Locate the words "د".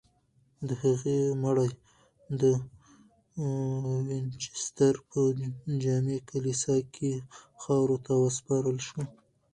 0.67-0.69, 2.41-2.43